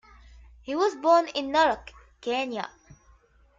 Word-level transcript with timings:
He 0.63 0.73
was 0.73 0.95
born 0.95 1.27
in 1.27 1.51
Narok, 1.51 1.91
Kenya. 2.21 2.71